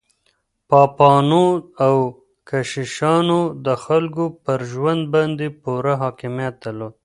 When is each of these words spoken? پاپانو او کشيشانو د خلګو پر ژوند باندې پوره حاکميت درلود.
پاپانو 0.69 1.45
او 1.85 1.95
کشيشانو 2.49 3.41
د 3.65 3.67
خلګو 3.83 4.25
پر 4.43 4.59
ژوند 4.71 5.01
باندې 5.13 5.47
پوره 5.61 5.93
حاکميت 6.01 6.53
درلود. 6.63 6.93